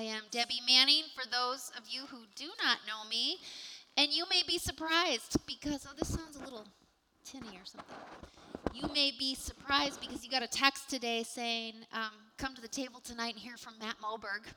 [0.00, 3.36] I am Debbie Manning for those of you who do not know me.
[3.98, 6.64] And you may be surprised because, oh, this sounds a little
[7.22, 7.96] tinny or something.
[8.72, 12.68] You may be surprised because you got a text today saying, um, come to the
[12.68, 14.50] table tonight and hear from Matt Moberg.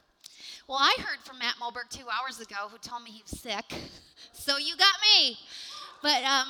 [0.69, 3.65] Well, I heard from Matt Moberg two hours ago who told me he was sick.
[4.31, 5.37] So you got me.
[6.01, 6.47] But um,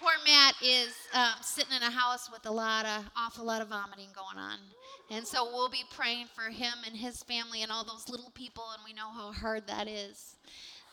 [0.00, 3.68] poor Matt is um, sitting in a house with a lot of, awful lot of
[3.68, 4.58] vomiting going on.
[5.12, 8.64] And so we'll be praying for him and his family and all those little people,
[8.72, 10.36] and we know how hard that is.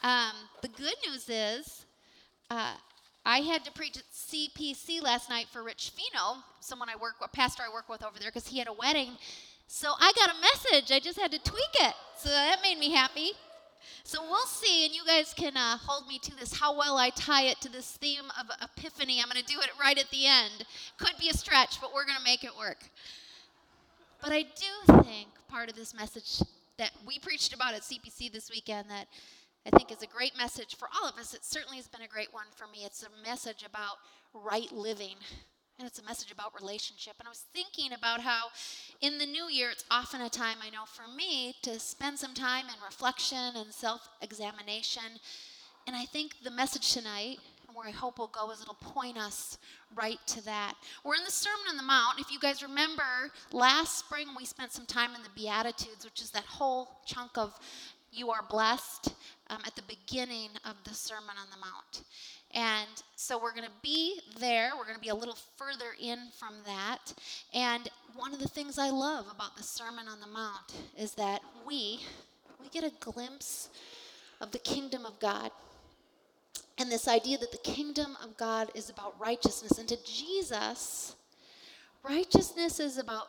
[0.04, 1.86] Um, the good news is,
[2.52, 2.73] uh,
[3.26, 7.32] I had to preach at CPC last night for Rich Fino, someone I work with,
[7.32, 9.12] pastor I work with over there, because he had a wedding.
[9.68, 10.92] So I got a message.
[10.92, 11.94] I just had to tweak it.
[12.17, 13.31] So that made me happy.
[14.04, 17.12] So we'll see, and you guys can uh, hold me to this, how well I
[17.12, 19.22] tie it to this theme of Epiphany.
[19.22, 20.66] I'm going to do it right at the end.
[20.98, 22.80] Could be a stretch, but we're going to make it work.
[24.22, 26.41] But I do think part of this message
[26.78, 29.08] that we preached about at CPC this weekend that
[29.66, 31.34] I think is a great message for all of us.
[31.34, 32.86] It certainly has been a great one for me.
[32.86, 33.97] It's a message about
[34.34, 35.16] right living.
[35.78, 37.14] And it's a message about relationship.
[37.20, 38.47] And I was thinking about how
[39.00, 42.34] in the new year, it's often a time, I know for me, to spend some
[42.34, 45.03] time in reflection and self examination.
[45.88, 47.40] And I think the message tonight,
[47.80, 49.58] where I hope we'll go, is it'll point us
[49.95, 50.73] right to that.
[51.05, 52.19] We're in the Sermon on the Mount.
[52.19, 56.30] If you guys remember, last spring we spent some time in the Beatitudes, which is
[56.31, 57.57] that whole chunk of
[58.11, 59.13] you are blessed
[59.50, 62.03] um, at the beginning of the Sermon on the Mount.
[62.52, 64.72] And so we're going to be there.
[64.77, 67.13] We're going to be a little further in from that.
[67.53, 71.41] And one of the things I love about the Sermon on the Mount is that
[71.66, 72.02] we
[72.61, 73.69] we get a glimpse
[74.41, 75.52] of the kingdom of God.
[76.80, 79.77] And this idea that the kingdom of God is about righteousness.
[79.77, 81.16] And to Jesus,
[82.03, 83.27] righteousness is about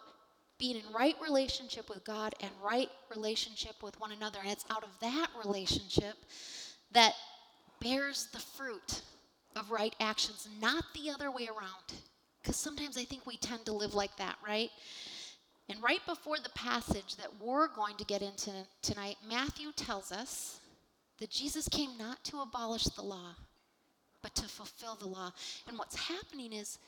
[0.57, 4.39] being in right relationship with God and right relationship with one another.
[4.41, 6.15] And it's out of that relationship
[6.93, 7.15] that
[7.81, 9.03] bears the fruit
[9.57, 12.01] of right actions, not the other way around.
[12.41, 14.71] Because sometimes I think we tend to live like that, right?
[15.69, 18.53] And right before the passage that we're going to get into
[18.83, 20.60] tonight, Matthew tells us
[21.21, 23.37] that Jesus came not to abolish the law,
[24.23, 25.33] but to fulfill the law.
[25.69, 26.79] And what's happening is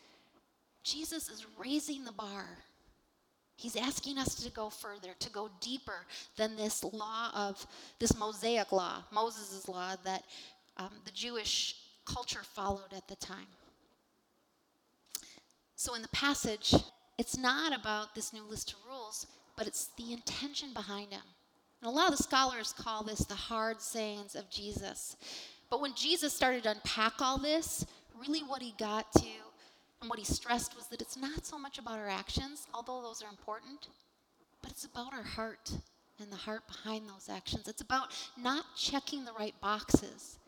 [0.82, 2.59] Jesus is raising the bar
[3.62, 6.04] He's asking us to go further, to go deeper
[6.37, 7.65] than this law of
[8.00, 10.25] this Mosaic law, Moses' law that
[10.78, 13.47] um, the Jewish culture followed at the time.
[15.76, 16.75] So in the passage,
[17.19, 21.22] it's not about this new list of rules, but it's the intention behind them.
[21.82, 25.16] And a lot of the scholars call this the hard sayings of Jesus.
[25.69, 27.84] But when Jesus started to unpack all this,
[28.19, 29.26] really what he got to
[30.00, 33.20] and what he stressed was that it's not so much about our actions, although those
[33.22, 33.88] are important,
[34.62, 35.72] but it's about our heart
[36.20, 37.66] and the heart behind those actions.
[37.66, 40.38] It's about not checking the right boxes,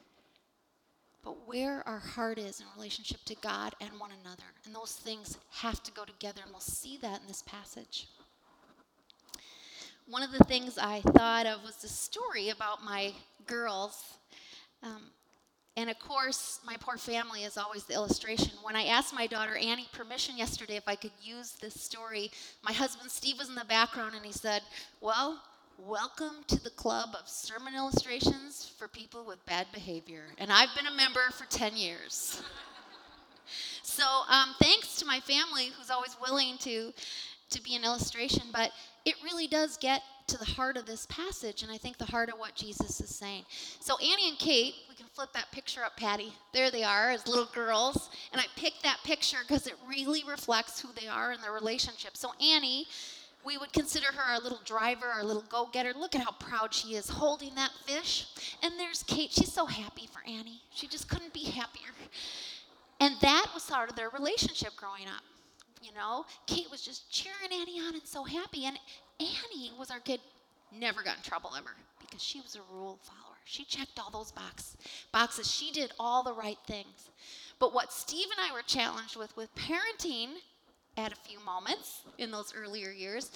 [1.25, 4.45] but where our heart is in relationship to God and one another.
[4.67, 8.07] And those things have to go together, and we'll see that in this passage.
[10.07, 13.13] One of the things I thought of was the story about my
[13.47, 14.19] girls.
[14.83, 15.01] Um,
[15.79, 18.53] and of course, my poor family is always the illustration.
[18.63, 22.31] When I asked my daughter Annie permission yesterday if I could use this story,
[22.63, 24.61] my husband Steve was in the background and he said,
[25.01, 25.43] Well,
[25.79, 30.25] welcome to the club of sermon illustrations for people with bad behavior.
[30.37, 32.43] And I've been a member for 10 years.
[33.83, 36.93] so um, thanks to my family who's always willing to,
[37.51, 38.71] to be an illustration, but
[39.05, 42.31] it really does get to the heart of this passage, and I think the heart
[42.31, 43.45] of what Jesus is saying.
[43.81, 46.33] So, Annie and Kate, we can flip that picture up, Patty.
[46.55, 48.09] There they are as little girls.
[48.33, 52.17] And I picked that picture because it really reflects who they are in their relationship.
[52.17, 52.87] So, Annie,
[53.45, 55.93] we would consider her our little driver, our little go getter.
[55.95, 58.27] Look at how proud she is holding that fish.
[58.63, 59.31] And there's Kate.
[59.31, 60.63] She's so happy for Annie.
[60.75, 61.91] She just couldn't be happier.
[63.01, 65.23] And that was part of their relationship growing up.
[65.85, 68.65] You know, Kate was just cheering Annie on and so happy.
[68.65, 68.79] And
[69.21, 70.21] Annie was our kid,
[70.73, 71.71] never got in trouble ever
[72.01, 73.37] because she was a rule follower.
[73.45, 74.79] She checked all those box,
[75.13, 75.51] boxes.
[75.51, 77.11] She did all the right things.
[77.59, 80.29] But what Steve and I were challenged with with parenting
[80.97, 83.31] at a few moments in those earlier years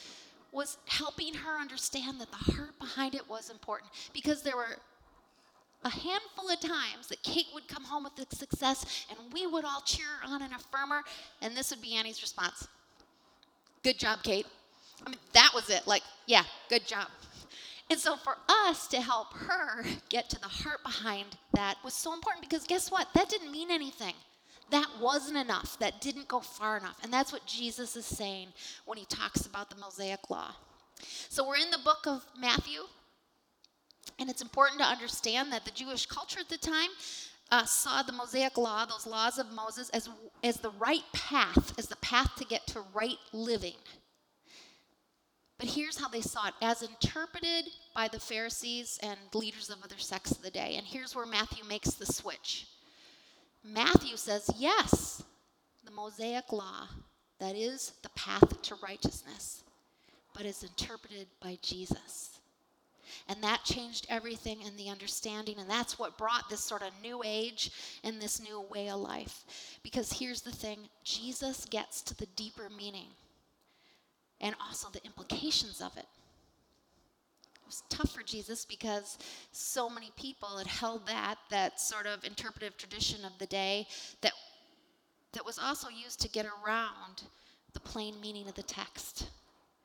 [0.51, 4.79] was helping her understand that the heart behind it was important because there were
[5.85, 9.65] a handful of times that Kate would come home with the success and we would
[9.65, 11.03] all cheer on and affirm her,
[11.41, 12.69] and this would be Annie's response
[13.83, 14.47] Good job, Kate.
[15.07, 15.87] I mean, that was it.
[15.87, 17.09] Like, yeah, good job.
[17.91, 22.13] And so for us to help her get to the heart behind that was so
[22.13, 23.09] important because guess what?
[23.15, 24.15] That didn't mean anything.
[24.71, 25.79] That wasn't enough.
[25.79, 26.99] That didn't go far enough.
[27.03, 28.49] And that's what Jesus is saying
[28.85, 30.51] when he talks about the Mosaic law.
[31.31, 32.81] So we're in the book of Matthew.
[34.19, 36.91] And it's important to understand that the Jewish culture at the time
[37.51, 40.09] uh, saw the Mosaic law, those laws of Moses, as,
[40.43, 43.77] as the right path, as the path to get to right living.
[45.59, 49.99] But here's how they saw it as interpreted by the Pharisees and leaders of other
[49.99, 50.75] sects of the day.
[50.77, 52.69] And here's where Matthew makes the switch.
[53.65, 55.23] Matthew says, yes,
[55.85, 56.89] the Mosaic law,
[57.41, 59.65] that is the path to righteousness,
[60.35, 62.38] but is interpreted by Jesus.
[63.29, 65.57] And that changed everything in the understanding.
[65.59, 67.71] And that's what brought this sort of new age
[68.05, 69.79] and this new way of life.
[69.83, 73.09] Because here's the thing Jesus gets to the deeper meaning
[74.41, 76.07] and also the implications of it.
[77.55, 79.19] It was tough for Jesus because
[79.53, 83.87] so many people had held that, that sort of interpretive tradition of the day
[84.23, 84.33] that,
[85.33, 87.25] that was also used to get around
[87.75, 89.29] the plain meaning of the text.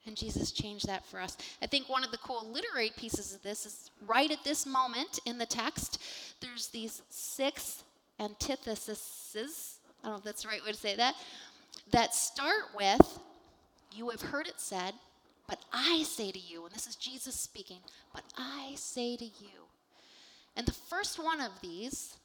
[0.05, 1.37] And Jesus changed that for us.
[1.61, 5.19] I think one of the cool literary pieces of this is right at this moment
[5.25, 6.01] in the text,
[6.41, 7.83] there's these six
[8.19, 9.77] antitheses.
[10.03, 11.15] I don't know if that's the right way to say that,
[11.91, 13.19] that start with,
[13.95, 14.93] You have heard it said,
[15.47, 17.79] but I say to you, and this is Jesus speaking,
[18.13, 19.67] but I say to you.
[20.55, 22.17] And the first one of these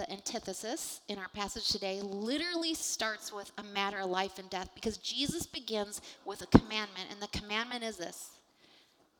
[0.00, 4.70] the antithesis in our passage today literally starts with a matter of life and death
[4.74, 8.30] because Jesus begins with a commandment, and the commandment is this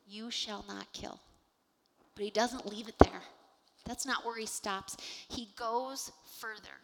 [0.08, 1.20] You shall not kill.
[2.14, 3.20] But he doesn't leave it there.
[3.84, 4.96] That's not where he stops.
[5.28, 6.78] He goes further.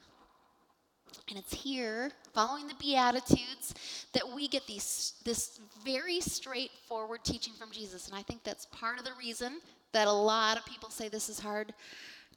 [1.31, 7.71] And it's here, following the Beatitudes, that we get these, this very straightforward teaching from
[7.73, 8.09] Jesus.
[8.09, 9.61] And I think that's part of the reason
[9.93, 11.73] that a lot of people say this is hard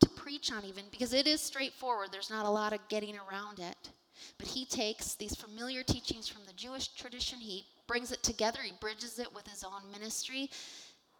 [0.01, 2.10] to preach on, even because it is straightforward.
[2.12, 3.90] There's not a lot of getting around it.
[4.38, 8.74] But he takes these familiar teachings from the Jewish tradition, he brings it together, he
[8.80, 10.50] bridges it with his own ministry,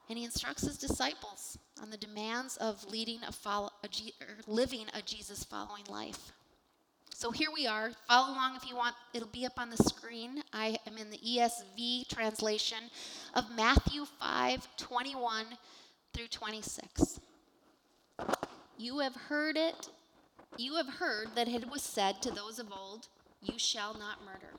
[0.10, 3.72] and he instructs his disciples on the demands of leading a follow,
[4.48, 6.31] living a Jesus following life.
[7.20, 7.92] So here we are.
[8.08, 8.96] Follow along if you want.
[9.14, 10.42] It'll be up on the screen.
[10.54, 12.78] I am in the ESV translation
[13.34, 15.46] of Matthew 5 21
[16.14, 17.20] through 26.
[18.80, 19.90] You have heard it,
[20.56, 23.10] you have heard that it was said to those of old,
[23.42, 24.54] You shall not murder.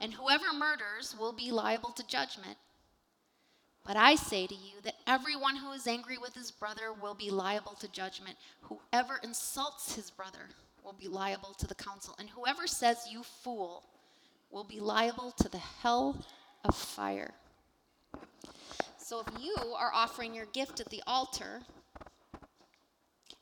[0.00, 2.58] And whoever murders will be liable to judgment.
[3.84, 7.32] But I say to you that everyone who is angry with his brother will be
[7.32, 8.36] liable to judgment.
[8.60, 10.50] Whoever insults his brother
[10.84, 12.14] will be liable to the council.
[12.20, 13.82] And whoever says, You fool,
[14.52, 16.24] will be liable to the hell
[16.64, 17.34] of fire.
[18.96, 21.62] So if you are offering your gift at the altar,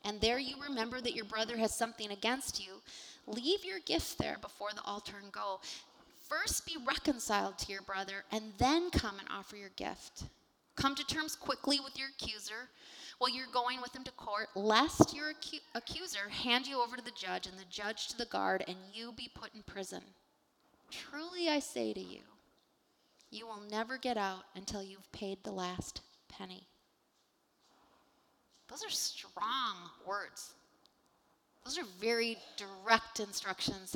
[0.03, 2.81] and there you remember that your brother has something against you,
[3.27, 5.59] leave your gift there before the altar and go.
[6.27, 10.23] First be reconciled to your brother, and then come and offer your gift.
[10.75, 12.69] Come to terms quickly with your accuser
[13.19, 17.03] while you're going with him to court, lest your acu- accuser hand you over to
[17.03, 20.01] the judge and the judge to the guard, and you be put in prison.
[20.89, 22.21] Truly I say to you,
[23.29, 26.67] you will never get out until you've paid the last penny.
[28.69, 29.75] Those are strong
[30.05, 30.53] words.
[31.63, 33.95] Those are very direct instructions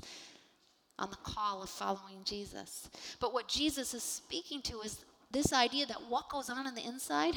[0.99, 2.89] on the call of following Jesus.
[3.19, 6.85] But what Jesus is speaking to is this idea that what goes on on the
[6.85, 7.35] inside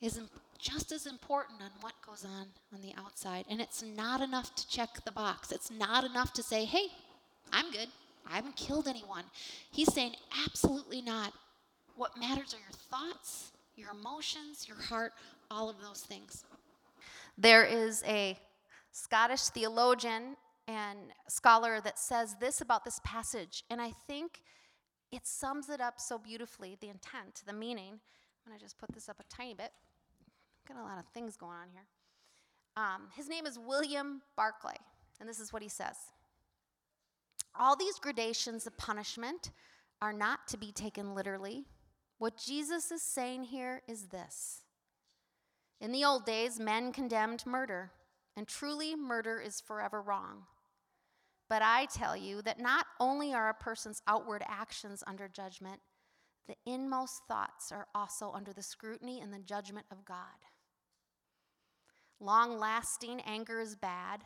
[0.00, 0.20] is
[0.58, 3.44] just as important on what goes on on the outside.
[3.50, 5.52] And it's not enough to check the box.
[5.52, 6.86] It's not enough to say, hey,
[7.52, 7.88] I'm good.
[8.30, 9.24] I haven't killed anyone.
[9.72, 10.14] He's saying,
[10.46, 11.32] absolutely not.
[11.96, 13.50] What matters are your thoughts
[13.80, 15.12] your emotions, your heart,
[15.50, 16.44] all of those things.
[17.38, 18.38] There is a
[18.92, 20.36] Scottish theologian
[20.68, 24.42] and scholar that says this about this passage, and I think
[25.10, 27.94] it sums it up so beautifully the intent, the meaning.
[28.44, 29.72] I'm going to just put this up a tiny bit.
[30.68, 31.86] Got a lot of things going on here.
[32.76, 34.76] Um, his name is William Barclay,
[35.18, 35.96] and this is what he says
[37.58, 39.50] All these gradations of punishment
[40.02, 41.64] are not to be taken literally
[42.20, 44.60] what Jesus is saying here is this
[45.80, 47.92] In the old days, men condemned murder,
[48.36, 50.42] and truly, murder is forever wrong.
[51.48, 55.80] But I tell you that not only are a person's outward actions under judgment,
[56.46, 60.44] the inmost thoughts are also under the scrutiny and the judgment of God.
[62.20, 64.24] Long lasting anger is bad,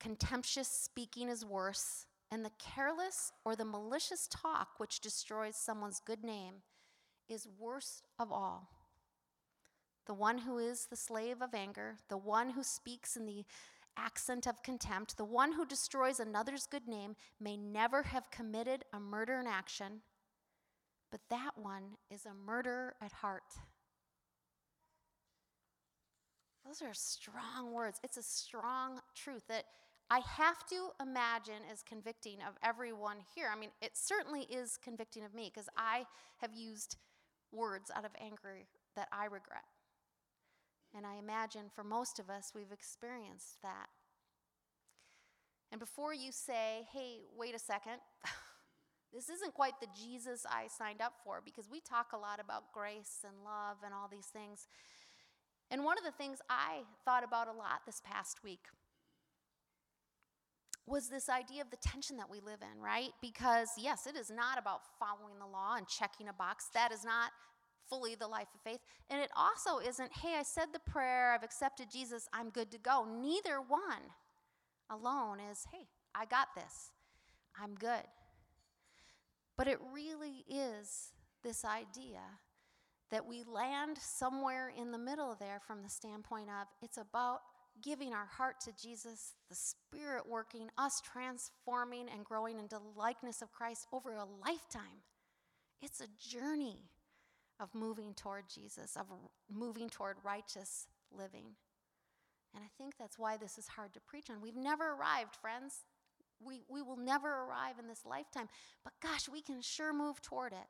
[0.00, 6.24] contemptuous speaking is worse, and the careless or the malicious talk which destroys someone's good
[6.24, 6.62] name
[7.32, 8.68] is worst of all.
[10.06, 13.44] The one who is the slave of anger, the one who speaks in the
[13.96, 18.98] accent of contempt, the one who destroys another's good name may never have committed a
[18.98, 20.00] murder in action,
[21.10, 23.42] but that one is a murderer at heart.
[26.66, 28.00] Those are strong words.
[28.02, 29.64] It's a strong truth that
[30.10, 33.50] I have to imagine is convicting of everyone here.
[33.54, 36.04] I mean, it certainly is convicting of me because I
[36.38, 36.96] have used
[37.52, 38.64] words out of anger
[38.96, 39.64] that I regret.
[40.94, 43.88] And I imagine for most of us, we've experienced that.
[45.70, 47.96] And before you say, hey, wait a second,
[49.14, 52.72] this isn't quite the Jesus I signed up for, because we talk a lot about
[52.74, 54.66] grace and love and all these things.
[55.70, 58.66] And one of the things I thought about a lot this past week
[60.86, 63.10] was this idea of the tension that we live in, right?
[63.20, 66.68] Because, yes, it is not about following the law and checking a box.
[66.74, 67.30] That is not
[67.88, 68.80] fully the life of faith.
[69.10, 72.78] And it also isn't, hey, I said the prayer, I've accepted Jesus, I'm good to
[72.78, 73.06] go.
[73.20, 74.10] Neither one
[74.90, 76.90] alone is, hey, I got this,
[77.60, 78.04] I'm good.
[79.56, 81.12] But it really is
[81.44, 82.20] this idea
[83.10, 87.40] that we land somewhere in the middle there from the standpoint of it's about
[87.80, 93.52] giving our heart to Jesus, the Spirit working, us transforming and growing into likeness of
[93.52, 95.02] Christ over a lifetime.
[95.80, 96.90] It's a journey
[97.58, 99.06] of moving toward Jesus, of
[99.50, 101.46] moving toward righteous living.
[102.54, 104.42] And I think that's why this is hard to preach on.
[104.42, 105.84] We've never arrived, friends.
[106.44, 108.48] We, we will never arrive in this lifetime.
[108.84, 110.68] But gosh, we can sure move toward it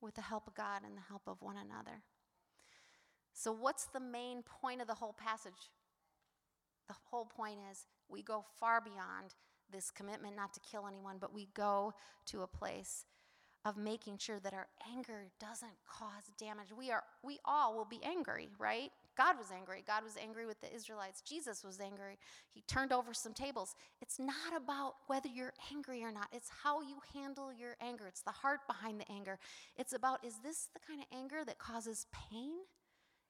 [0.00, 2.02] with the help of God and the help of one another.
[3.32, 5.70] So, what's the main point of the whole passage?
[6.88, 9.34] The whole point is we go far beyond
[9.72, 11.92] this commitment not to kill anyone, but we go
[12.26, 13.04] to a place
[13.66, 16.68] of making sure that our anger doesn't cause damage.
[16.76, 18.90] We are we all will be angry, right?
[19.16, 19.82] God was angry.
[19.84, 21.20] God was angry with the Israelites.
[21.22, 22.16] Jesus was angry.
[22.52, 23.74] He turned over some tables.
[24.00, 26.28] It's not about whether you're angry or not.
[26.32, 28.06] It's how you handle your anger.
[28.06, 29.36] It's the heart behind the anger.
[29.76, 32.52] It's about is this the kind of anger that causes pain?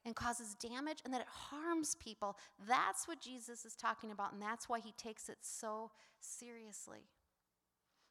[0.07, 2.37] And causes damage and that it harms people.
[2.65, 7.01] That's what Jesus is talking about, and that's why he takes it so seriously.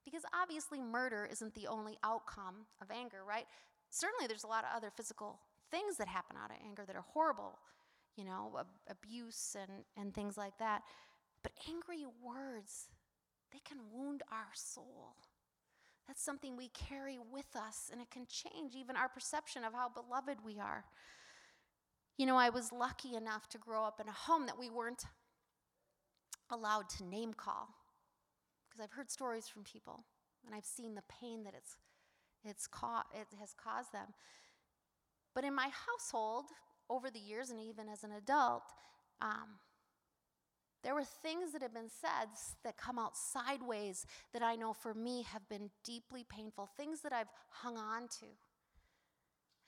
[0.04, 3.46] Because obviously, murder isn't the only outcome of anger, right?
[3.90, 7.04] Certainly, there's a lot of other physical things that happen out of anger that are
[7.12, 7.58] horrible,
[8.14, 8.52] you know,
[8.88, 10.82] abuse and, and things like that.
[11.42, 12.88] But angry words,
[13.52, 15.16] they can wound our soul.
[16.06, 19.88] That's something we carry with us, and it can change even our perception of how
[19.88, 20.84] beloved we are.
[22.16, 25.04] You know, I was lucky enough to grow up in a home that we weren't
[26.50, 27.68] allowed to name call
[28.68, 30.04] because I've heard stories from people
[30.46, 31.76] and I've seen the pain that it's,
[32.42, 34.14] it's ca- it has caused them.
[35.34, 36.46] But in my household,
[36.88, 38.62] over the years and even as an adult,
[39.20, 39.58] um,
[40.82, 42.28] there were things that have been said
[42.64, 47.12] that come out sideways that I know for me have been deeply painful, things that
[47.12, 48.26] I've hung on to.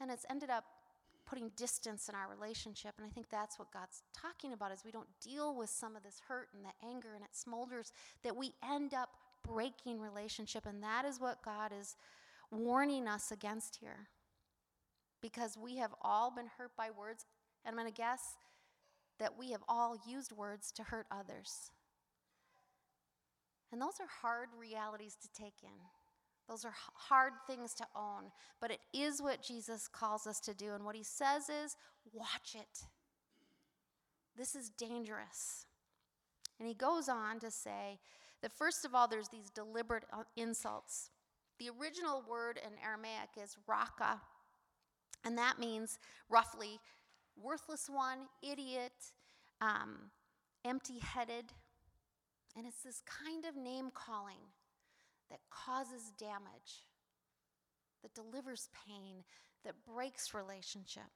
[0.01, 0.65] And it's ended up
[1.29, 2.95] putting distance in our relationship.
[2.97, 6.03] And I think that's what God's talking about is we don't deal with some of
[6.03, 7.93] this hurt and the anger and it smolders,
[8.25, 9.11] that we end up
[9.47, 10.67] breaking relationship.
[10.67, 11.97] And that is what God is
[12.51, 14.09] warning us against here.
[15.21, 17.27] Because we have all been hurt by words,
[17.65, 18.37] and I'm going to guess
[19.19, 21.73] that we have all used words to hurt others.
[23.73, 25.98] And those are hard realities to take in.
[26.49, 30.73] Those are hard things to own, but it is what Jesus calls us to do.
[30.75, 31.77] And what he says is,
[32.13, 32.85] watch it.
[34.37, 35.67] This is dangerous.
[36.59, 37.99] And he goes on to say
[38.41, 41.11] that, first of all, there's these deliberate uh, insults.
[41.59, 44.21] The original word in Aramaic is raka,
[45.25, 45.99] and that means
[46.31, 46.79] roughly
[47.37, 48.93] worthless one, idiot,
[49.61, 50.11] um,
[50.65, 51.53] empty headed.
[52.57, 54.41] And it's this kind of name calling
[55.31, 56.85] that causes damage,
[58.03, 59.25] that delivers pain,
[59.65, 61.11] that breaks relationship.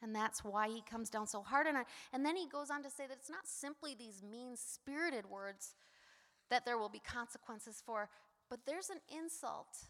[0.00, 1.86] And that's why he comes down so hard on it.
[2.12, 5.74] And then he goes on to say that it's not simply these mean spirited words
[6.50, 8.08] that there will be consequences for,
[8.48, 9.88] but there's an insult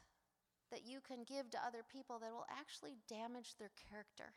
[0.71, 4.33] that you can give to other people that will actually damage their character.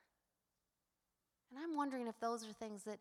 [1.49, 2.99] And I'm wondering if those are things that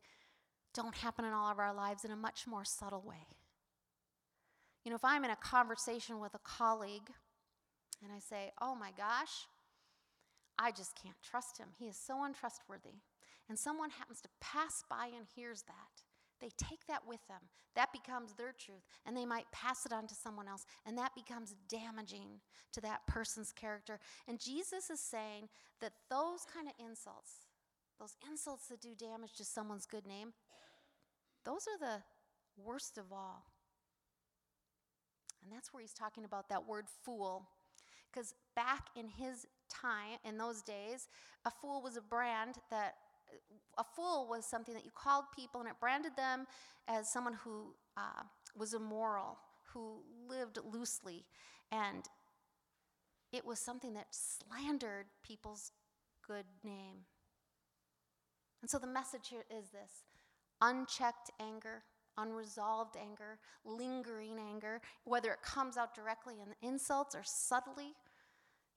[0.74, 3.26] don't happen in all of our lives in a much more subtle way.
[4.84, 7.10] You know, if I'm in a conversation with a colleague
[8.02, 9.46] and I say, oh my gosh,
[10.58, 11.68] I just can't trust him.
[11.78, 13.00] He is so untrustworthy.
[13.48, 16.02] And someone happens to pass by and hears that.
[16.40, 17.40] They take that with them.
[17.74, 18.82] That becomes their truth.
[19.04, 20.64] And they might pass it on to someone else.
[20.86, 22.40] And that becomes damaging
[22.72, 23.98] to that person's character.
[24.26, 25.48] And Jesus is saying
[25.80, 27.32] that those kind of insults,
[27.98, 30.32] those insults that do damage to someone's good name,
[31.44, 32.02] those are the
[32.62, 33.49] worst of all.
[35.42, 37.48] And that's where he's talking about that word fool.
[38.12, 41.08] Because back in his time, in those days,
[41.44, 42.94] a fool was a brand that
[43.78, 46.46] a fool was something that you called people and it branded them
[46.88, 48.22] as someone who uh,
[48.56, 49.38] was immoral,
[49.72, 51.24] who lived loosely,
[51.70, 52.04] and
[53.32, 55.70] it was something that slandered people's
[56.26, 57.04] good name.
[58.60, 60.04] And so the message here is this
[60.60, 61.84] unchecked anger,
[62.18, 67.94] unresolved anger, lingering anger, whether it comes out directly in insults or subtly.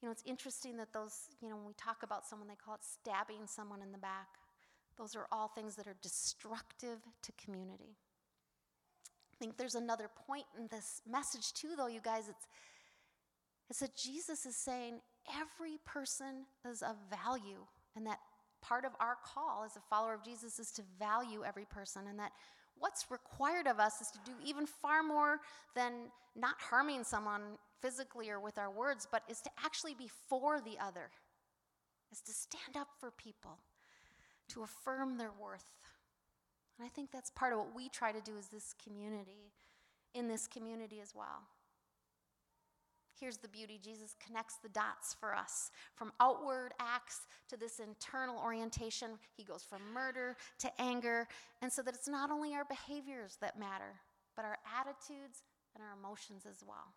[0.01, 2.75] You know, it's interesting that those, you know, when we talk about someone, they call
[2.75, 4.27] it stabbing someone in the back.
[4.97, 7.95] Those are all things that are destructive to community.
[9.33, 12.29] I think there's another point in this message, too, though, you guys.
[12.29, 12.47] It's,
[13.69, 14.99] it's that Jesus is saying
[15.29, 18.19] every person is of value, and that
[18.61, 22.19] part of our call as a follower of Jesus is to value every person, and
[22.19, 22.31] that
[22.79, 25.39] what's required of us is to do even far more
[25.75, 30.59] than not harming someone physically or with our words, but is to actually be for
[30.61, 31.09] the other,
[32.11, 33.57] is to stand up for people
[34.49, 35.71] to affirm their worth.
[36.77, 39.51] And I think that's part of what we try to do as this community,
[40.13, 41.43] in this community as well.
[43.19, 48.37] Here's the beauty Jesus connects the dots for us from outward acts to this internal
[48.37, 49.11] orientation.
[49.35, 51.27] He goes from murder to anger,
[51.61, 53.99] and so that it's not only our behaviors that matter,
[54.35, 55.43] but our attitudes
[55.75, 56.93] and our emotions as well.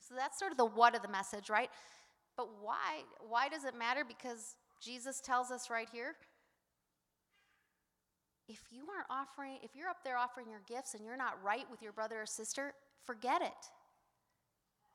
[0.00, 1.70] So that's sort of the what of the message, right?
[2.36, 3.02] But why?
[3.26, 4.04] Why does it matter?
[4.06, 6.14] Because Jesus tells us right here
[8.48, 11.66] if you aren't offering, if you're up there offering your gifts and you're not right
[11.70, 12.72] with your brother or sister,
[13.04, 13.52] forget it.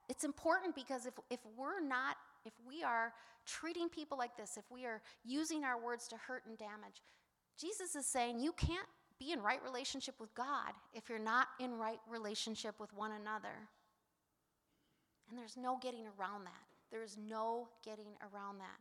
[0.09, 3.13] It's important because if, if we're not, if we are
[3.45, 7.01] treating people like this, if we are using our words to hurt and damage,
[7.59, 8.87] Jesus is saying you can't
[9.19, 13.69] be in right relationship with God if you're not in right relationship with one another.
[15.29, 16.65] And there's no getting around that.
[16.91, 18.79] There is no getting around that.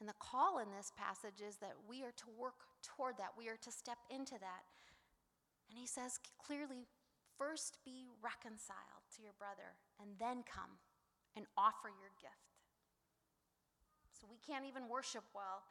[0.00, 3.48] And the call in this passage is that we are to work toward that, we
[3.48, 4.62] are to step into that.
[5.70, 6.86] And he says clearly,
[7.38, 10.76] first be reconciled to your brother, and then come
[11.38, 12.58] and offer your gift.
[14.12, 15.62] So we can't even worship well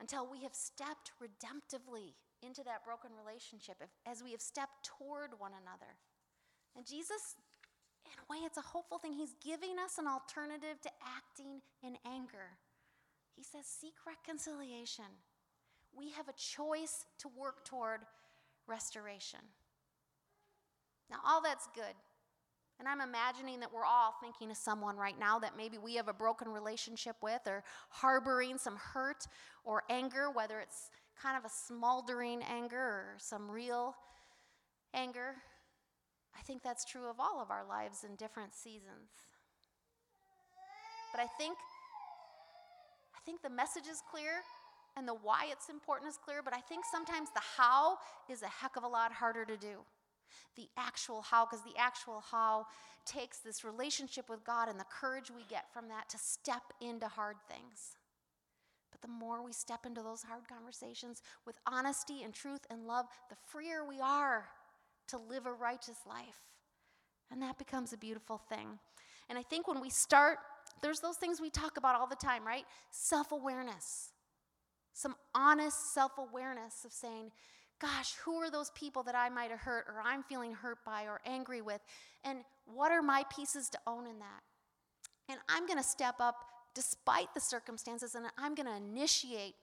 [0.00, 5.38] until we have stepped redemptively into that broken relationship, if, as we have stepped toward
[5.38, 5.94] one another.
[6.74, 7.36] And Jesus,
[8.04, 9.12] in a way, it's a hopeful thing.
[9.12, 12.58] He's giving us an alternative to acting in anger.
[13.36, 15.12] He says, Seek reconciliation.
[15.94, 18.00] We have a choice to work toward
[18.66, 19.40] restoration.
[21.12, 21.94] Now, all that's good.
[22.78, 26.08] And I'm imagining that we're all thinking of someone right now that maybe we have
[26.08, 29.26] a broken relationship with or harboring some hurt
[29.64, 30.90] or anger, whether it's
[31.22, 33.94] kind of a smoldering anger or some real
[34.94, 35.34] anger.
[36.36, 39.10] I think that's true of all of our lives in different seasons.
[41.12, 41.58] But I think
[43.14, 44.40] I think the message is clear
[44.96, 47.98] and the why it's important is clear, but I think sometimes the how
[48.28, 49.84] is a heck of a lot harder to do.
[50.56, 52.66] The actual how, because the actual how
[53.04, 57.08] takes this relationship with God and the courage we get from that to step into
[57.08, 57.96] hard things.
[58.90, 63.06] But the more we step into those hard conversations with honesty and truth and love,
[63.30, 64.46] the freer we are
[65.08, 66.40] to live a righteous life.
[67.30, 68.78] And that becomes a beautiful thing.
[69.28, 70.38] And I think when we start
[70.80, 72.64] there's those things we talk about all the time, right?
[72.90, 74.10] Self awareness.
[74.92, 77.30] Some honest self awareness of saying,
[77.82, 81.02] gosh, who are those people that I might have hurt or I'm feeling hurt by
[81.02, 81.80] or angry with?
[82.22, 84.42] And what are my pieces to own in that?
[85.28, 86.36] And I'm going to step up
[86.74, 89.54] despite the circumstances and I'm going to initiate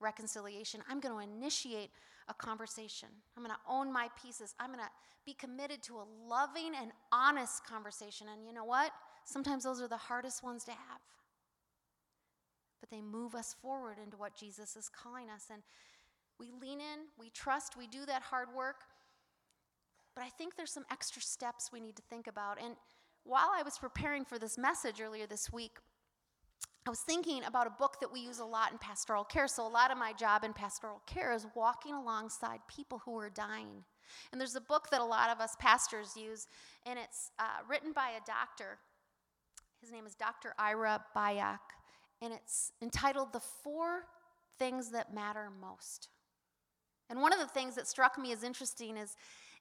[0.00, 0.82] reconciliation.
[0.90, 1.90] I'm going to initiate
[2.28, 3.08] a conversation.
[3.36, 4.54] I'm going to own my pieces.
[4.58, 4.90] I'm going to
[5.24, 8.26] be committed to a loving and honest conversation.
[8.32, 8.90] And you know what?
[9.24, 11.00] Sometimes those are the hardest ones to have.
[12.80, 15.46] But they move us forward into what Jesus is calling us.
[15.52, 15.62] And
[16.38, 18.82] we lean in, we trust, we do that hard work.
[20.14, 22.58] But I think there's some extra steps we need to think about.
[22.62, 22.74] And
[23.24, 25.78] while I was preparing for this message earlier this week,
[26.86, 29.46] I was thinking about a book that we use a lot in pastoral care.
[29.46, 33.28] So, a lot of my job in pastoral care is walking alongside people who are
[33.28, 33.84] dying.
[34.32, 36.46] And there's a book that a lot of us pastors use,
[36.86, 38.78] and it's uh, written by a doctor
[39.80, 40.54] his name is Dr.
[40.58, 41.58] Ira Byock,
[42.20, 44.06] and it's entitled The Four
[44.58, 46.08] Things That Matter Most.
[47.10, 49.16] And one of the things that struck me as interesting is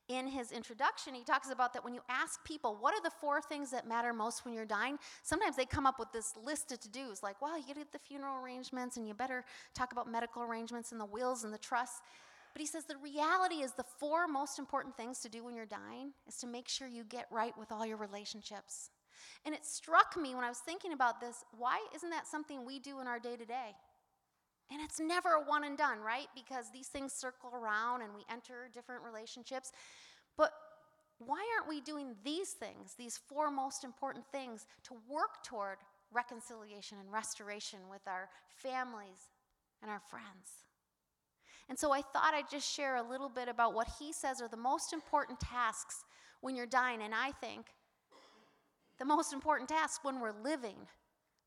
[0.09, 3.41] in his introduction, he talks about that when you ask people, what are the four
[3.41, 4.97] things that matter most when you're dying?
[5.23, 7.99] Sometimes they come up with this list of to dos, like, well, you get the
[7.99, 12.01] funeral arrangements, and you better talk about medical arrangements and the wills and the trusts.
[12.53, 15.65] But he says the reality is the four most important things to do when you're
[15.65, 18.89] dying is to make sure you get right with all your relationships
[19.45, 22.79] And it struck me when I was thinking about this why isn't that something we
[22.79, 23.75] do in our day to day?
[24.71, 26.27] And it's never a one and done, right?
[26.35, 29.71] Because these things circle around and we enter different relationships.
[30.35, 30.51] But
[31.19, 35.77] why aren't we doing these things, these four most important things, to work toward
[36.11, 39.29] reconciliation and restoration with our families
[39.81, 40.67] and our friends?
[41.69, 44.47] And so I thought I'd just share a little bit about what he says are
[44.47, 46.03] the most important tasks
[46.41, 47.01] when you're dying.
[47.01, 47.65] And I think
[48.99, 50.75] the most important task when we're living,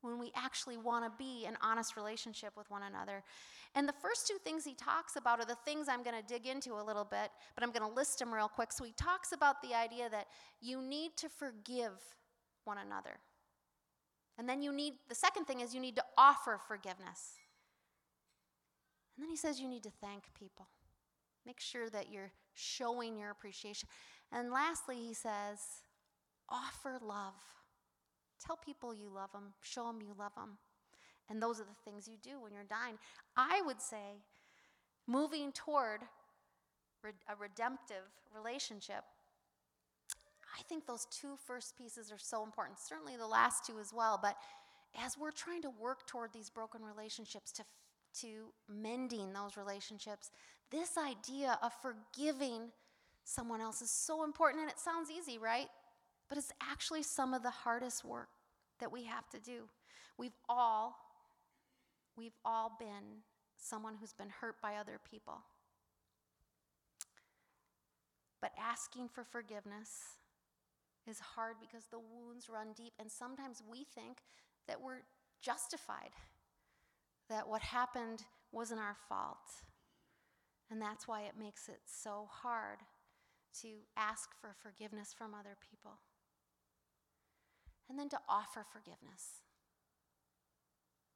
[0.01, 3.23] when we actually want to be in honest relationship with one another.
[3.75, 6.45] And the first two things he talks about are the things I'm going to dig
[6.45, 8.71] into a little bit, but I'm going to list them real quick.
[8.73, 10.27] So he talks about the idea that
[10.59, 11.93] you need to forgive
[12.65, 13.19] one another.
[14.37, 17.37] And then you need, the second thing is you need to offer forgiveness.
[19.15, 20.67] And then he says you need to thank people.
[21.45, 23.87] Make sure that you're showing your appreciation.
[24.31, 25.59] And lastly, he says,
[26.49, 27.33] offer love.
[28.45, 30.57] Tell people you love them, show them you love them.
[31.29, 32.97] And those are the things you do when you're dying.
[33.37, 34.19] I would say
[35.07, 36.01] moving toward
[37.03, 38.03] a redemptive
[38.35, 39.03] relationship,
[40.57, 42.79] I think those two first pieces are so important.
[42.79, 44.19] Certainly the last two as well.
[44.21, 44.35] But
[45.01, 47.63] as we're trying to work toward these broken relationships, to,
[48.21, 48.27] to
[48.67, 50.31] mending those relationships,
[50.69, 52.71] this idea of forgiving
[53.23, 54.61] someone else is so important.
[54.61, 55.67] And it sounds easy, right?
[56.31, 58.29] But it's actually some of the hardest work
[58.79, 59.63] that we have to do.
[60.17, 60.95] We've all
[62.15, 63.19] we've all been
[63.57, 65.39] someone who's been hurt by other people.
[68.39, 69.89] But asking for forgiveness
[71.05, 74.19] is hard because the wounds run deep and sometimes we think
[74.69, 75.01] that we're
[75.41, 76.11] justified.
[77.27, 79.65] That what happened wasn't our fault.
[80.69, 82.79] And that's why it makes it so hard
[83.63, 83.67] to
[83.97, 85.99] ask for forgiveness from other people
[87.91, 89.43] and then to offer forgiveness.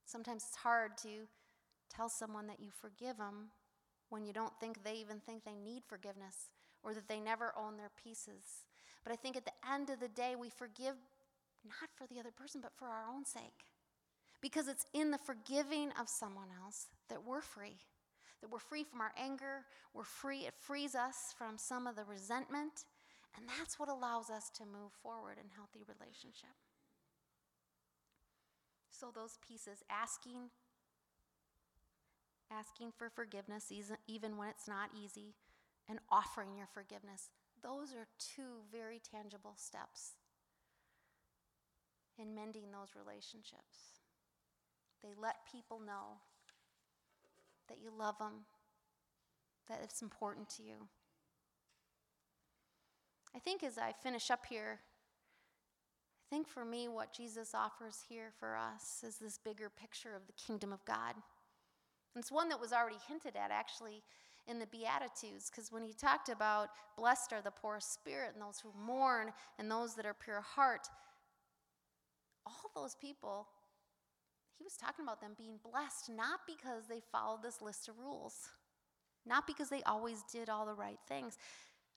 [0.05, 1.27] Sometimes it's hard to
[1.89, 3.47] tell someone that you forgive them
[4.09, 6.49] when you don't think they even think they need forgiveness
[6.83, 8.67] or that they never own their pieces.
[9.05, 10.95] But I think at the end of the day, we forgive
[11.63, 13.71] not for the other person, but for our own sake.
[14.41, 17.77] Because it's in the forgiving of someone else that we're free.
[18.41, 22.03] That we're free from our anger, we're free, it frees us from some of the
[22.03, 22.83] resentment,
[23.37, 26.55] and that's what allows us to move forward in healthy relationship.
[28.91, 30.49] So those pieces asking
[32.51, 33.71] asking for forgiveness
[34.07, 35.33] even when it's not easy
[35.89, 37.29] and offering your forgiveness.
[37.61, 40.13] Those are two very tangible steps
[42.17, 43.99] in mending those relationships.
[45.01, 46.21] They let people know
[47.67, 48.45] that you love them,
[49.67, 50.87] that it's important to you.
[53.35, 54.79] I think as I finish up here,
[56.25, 60.25] I think for me, what Jesus offers here for us is this bigger picture of
[60.25, 61.13] the kingdom of God.
[61.13, 64.01] And it's one that was already hinted at, actually,
[64.47, 68.59] in the Beatitudes, because when he talked about blessed are the poor spirit and those
[68.59, 70.87] who mourn and those that are pure heart,
[72.45, 73.47] all those people,
[74.57, 78.49] he was talking about them being blessed not because they followed this list of rules,
[79.25, 81.37] not because they always did all the right things,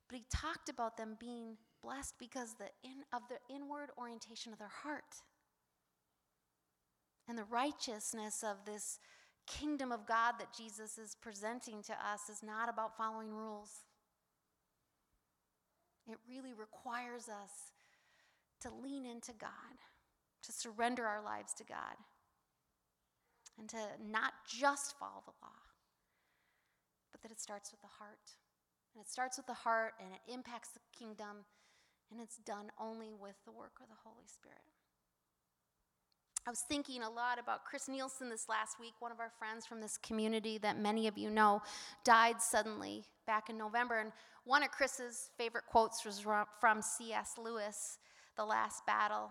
[0.09, 4.59] but he talked about them being blessed because the in, of the inward orientation of
[4.59, 5.23] their heart
[7.29, 8.99] and the righteousness of this
[9.47, 13.71] kingdom of God that Jesus is presenting to us is not about following rules.
[16.07, 17.73] It really requires us
[18.63, 19.51] to lean into God,
[20.43, 21.97] to surrender our lives to God,
[23.59, 23.79] and to
[24.11, 25.53] not just follow the law,
[27.13, 28.37] but that it starts with the heart.
[28.99, 31.45] And it starts with the heart and it impacts the kingdom
[32.11, 34.59] and it's done only with the work of the Holy Spirit.
[36.45, 38.95] I was thinking a lot about Chris Nielsen this last week.
[38.99, 41.63] One of our friends from this community that many of you know
[42.05, 44.01] died suddenly back in November.
[44.01, 44.11] And
[44.43, 46.27] one of Chris's favorite quotes was
[46.59, 47.35] from C.S.
[47.41, 47.99] Lewis,
[48.37, 49.31] The Last Battle.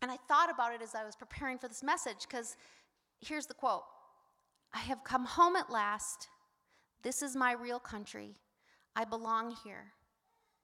[0.00, 2.56] And I thought about it as I was preparing for this message because
[3.20, 3.82] here's the quote
[4.72, 6.28] I have come home at last.
[7.02, 8.36] This is my real country.
[8.94, 9.92] I belong here.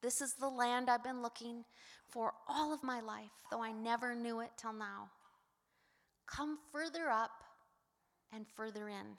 [0.03, 1.65] This is the land I've been looking
[2.09, 5.11] for all of my life, though I never knew it till now.
[6.27, 7.43] Come further up
[8.33, 9.17] and further in.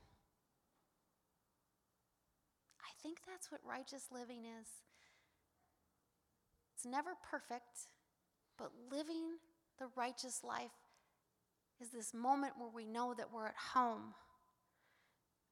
[2.82, 4.68] I think that's what righteous living is.
[6.76, 7.88] It's never perfect,
[8.58, 9.38] but living
[9.80, 10.72] the righteous life
[11.82, 14.14] is this moment where we know that we're at home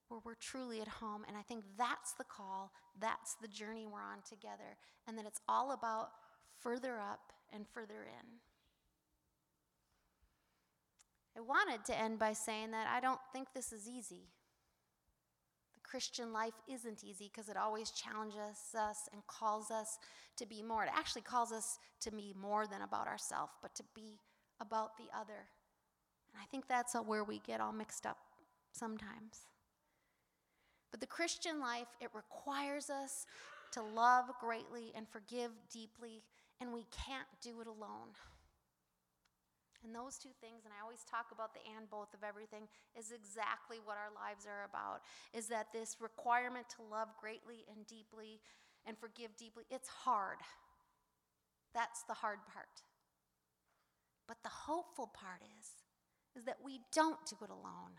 [0.10, 1.24] where we're truly at home.
[1.28, 5.41] And I think that's the call, that's the journey we're on together, and that it's
[5.48, 6.10] all about
[6.60, 8.28] further up and further in.
[11.38, 14.30] I wanted to end by saying that I don't think this is easy.
[15.76, 20.00] The Christian life isn't easy because it always challenges us and calls us
[20.38, 20.84] to be more.
[20.84, 24.20] It actually calls us to be more than about ourselves, but to be
[24.60, 25.48] about the other.
[26.34, 28.17] And I think that's where we get all mixed up
[28.72, 29.46] sometimes.
[30.91, 33.26] But the Christian life, it requires us
[33.73, 36.23] to love greatly and forgive deeply,
[36.62, 38.15] and we can't do it alone.
[39.84, 43.12] And those two things, and I always talk about the and both of everything, is
[43.12, 45.02] exactly what our lives are about.
[45.34, 48.41] Is that this requirement to love greatly and deeply
[48.86, 50.39] and forgive deeply, it's hard.
[51.73, 52.82] That's the hard part.
[54.28, 55.67] But the hopeful part is,
[56.36, 57.95] is that we don't do it alone.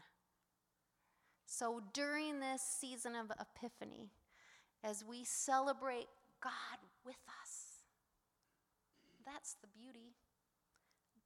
[1.51, 4.11] So during this season of Epiphany,
[4.85, 6.07] as we celebrate
[6.43, 6.53] God
[7.07, 7.81] with us,
[9.25, 10.13] that's the beauty.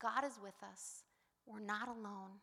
[0.00, 1.02] God is with us.
[1.44, 2.38] We're not alone.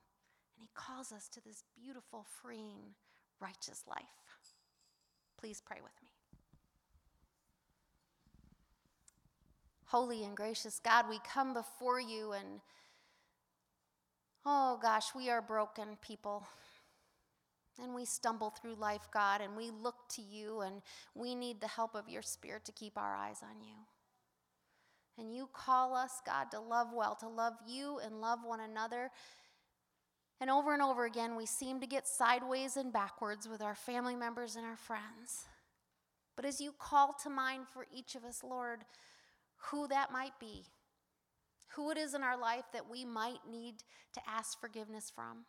[0.58, 2.96] And He calls us to this beautiful, freeing,
[3.40, 4.04] righteous life.
[5.40, 6.10] Please pray with me.
[9.86, 12.60] Holy and gracious God, we come before you and,
[14.46, 16.44] oh gosh, we are broken people.
[17.82, 20.82] And we stumble through life, God, and we look to you, and
[21.16, 23.76] we need the help of your Spirit to keep our eyes on you.
[25.18, 29.12] And you call us, God, to love well, to love you and love one another.
[30.42, 34.16] And over and over again, we seem to get sideways and backwards with our family
[34.16, 35.46] members and our friends.
[36.38, 38.80] But as you call to mind for each of us, Lord,
[39.72, 40.64] who that might be,
[41.76, 43.76] who it is in our life that we might need
[44.14, 45.46] to ask forgiveness from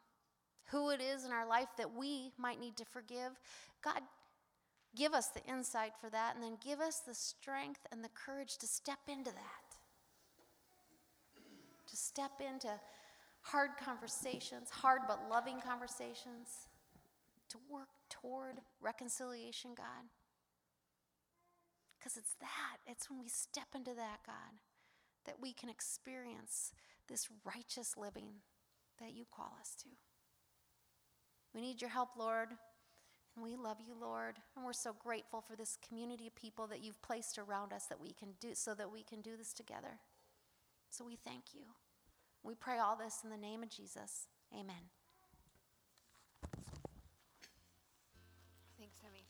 [0.70, 3.32] who it is in our life that we might need to forgive.
[3.82, 4.00] God,
[4.96, 8.56] give us the insight for that, and then give us the strength and the courage
[8.58, 9.78] to step into that.
[11.88, 12.68] To step into
[13.42, 16.68] hard conversations, hard but loving conversations,
[17.48, 20.06] to work toward reconciliation, God.
[21.98, 24.60] Because it's that, it's when we step into that, God,
[25.26, 26.72] that we can experience
[27.08, 28.42] this righteous living
[29.00, 29.88] that you call us to.
[31.54, 32.48] We need your help, Lord.
[33.36, 34.36] And we love you, Lord.
[34.56, 38.00] And we're so grateful for this community of people that you've placed around us that
[38.00, 39.98] we can do so that we can do this together.
[40.90, 41.62] So we thank you.
[42.42, 44.26] We pray all this in the name of Jesus.
[44.52, 44.90] Amen.
[48.78, 49.24] Thanks, Debbie.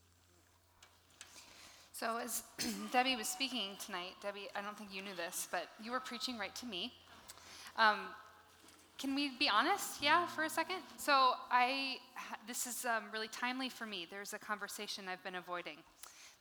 [1.93, 2.43] So, as
[2.93, 6.39] Debbie was speaking tonight, Debbie, I don't think you knew this, but you were preaching
[6.39, 6.93] right to me.
[7.77, 7.99] Um,
[9.01, 10.03] can we be honest?
[10.03, 10.77] Yeah, for a second.
[10.99, 11.97] So I,
[12.47, 14.07] this is um, really timely for me.
[14.11, 15.79] There's a conversation I've been avoiding.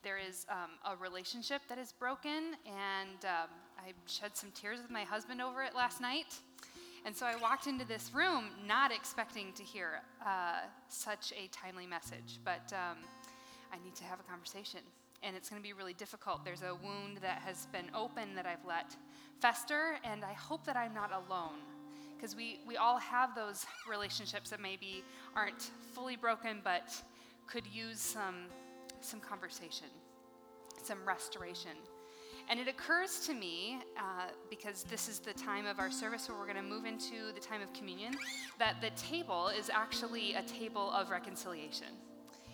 [0.04, 4.92] There is um, a relationship that is broken, and um, I shed some tears with
[4.92, 6.36] my husband over it last night.
[7.06, 11.88] And so I walked into this room not expecting to hear uh, such a timely
[11.88, 12.98] message, but um,
[13.72, 14.82] I need to have a conversation.
[15.24, 16.44] And it's going to be really difficult.
[16.44, 18.98] There's a wound that has been open that I've let
[19.40, 21.60] fester, and I hope that I'm not alone
[22.20, 25.04] because we, we all have those relationships that maybe
[25.36, 26.94] aren't fully broken but
[27.48, 28.36] could use some,
[29.00, 29.88] some conversation,
[30.84, 31.72] some restoration.
[32.50, 36.38] And it occurs to me, uh, because this is the time of our service where
[36.38, 38.14] we're going to move into the time of communion,
[38.58, 41.88] that the table is actually a table of reconciliation.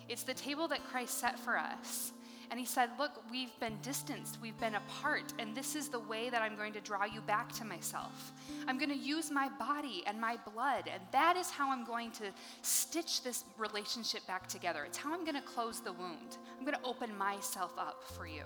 [0.08, 2.12] It's the table that Christ set for us
[2.50, 6.30] and he said, Look, we've been distanced, we've been apart, and this is the way
[6.30, 8.32] that I'm going to draw you back to myself.
[8.66, 12.10] I'm going to use my body and my blood, and that is how I'm going
[12.12, 12.24] to
[12.62, 14.84] stitch this relationship back together.
[14.84, 16.38] It's how I'm going to close the wound.
[16.58, 18.44] I'm going to open myself up for you.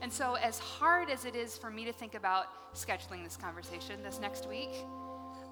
[0.00, 4.02] And so, as hard as it is for me to think about scheduling this conversation
[4.02, 4.70] this next week,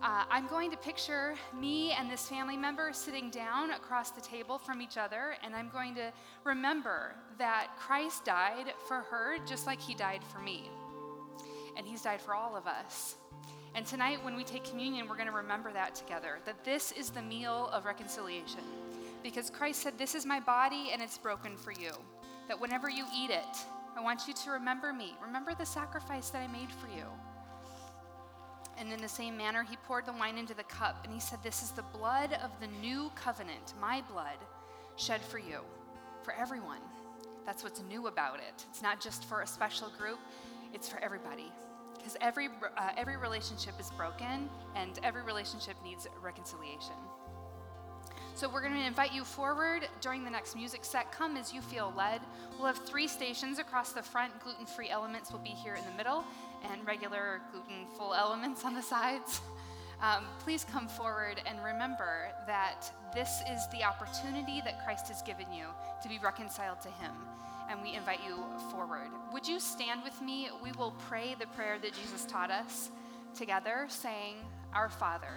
[0.03, 4.59] uh, I'm going to picture me and this family member sitting down across the table
[4.59, 6.13] from each other, and I'm going to
[6.45, 10.71] remember that Christ died for her just like he died for me.
[11.77, 13.17] And he's died for all of us.
[13.75, 17.11] And tonight, when we take communion, we're going to remember that together that this is
[17.11, 18.63] the meal of reconciliation.
[19.23, 21.91] Because Christ said, This is my body, and it's broken for you.
[22.49, 23.57] That whenever you eat it,
[23.95, 25.15] I want you to remember me.
[25.23, 27.05] Remember the sacrifice that I made for you.
[28.79, 31.41] And in the same manner, he poured the wine into the cup, and he said,
[31.43, 34.39] This is the blood of the new covenant, my blood,
[34.97, 35.61] shed for you,
[36.23, 36.81] for everyone.
[37.47, 38.65] That's what's new about it.
[38.69, 40.19] It's not just for a special group,
[40.75, 41.53] it's for everybody.
[41.97, 46.97] Because every, uh, every relationship is broken, and every relationship needs reconciliation.
[48.35, 51.11] So we're going to invite you forward during the next music set.
[51.11, 52.21] Come as you feel led.
[52.59, 54.39] We'll have three stations across the front.
[54.41, 56.23] Gluten free elements will be here in the middle,
[56.71, 59.41] and regular gluten full elements on the sides.
[60.03, 65.47] Um, please come forward and remember that this is the opportunity that Christ has given
[65.53, 65.67] you
[66.03, 67.13] to be reconciled to Him.
[67.71, 68.37] And we invite you
[68.71, 69.09] forward.
[69.33, 70.49] Would you stand with me?
[70.63, 72.91] We will pray the prayer that Jesus taught us
[73.35, 74.37] together, saying,
[74.73, 75.33] Our Father,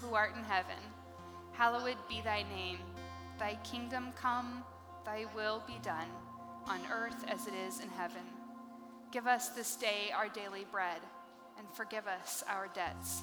[0.00, 0.76] who art in heaven
[1.52, 2.78] Hallowed be thy name.
[3.38, 4.64] Thy kingdom come,
[5.04, 6.08] thy will be done,
[6.66, 8.22] on earth as it is in heaven.
[9.10, 11.00] Give us this day our daily bread,
[11.58, 13.22] and forgive us our debts,